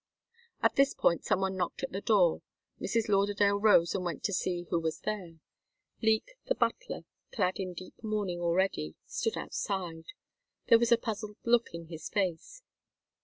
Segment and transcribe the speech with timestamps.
[0.63, 2.41] At this point some one knocked at the door.
[2.81, 3.07] Mrs.
[3.07, 5.35] Lauderdale rose and went to see who was there.
[6.01, 10.05] Leek, the butler, clad in deep mourning already, stood outside.
[10.69, 12.63] There was a puzzled look in his face.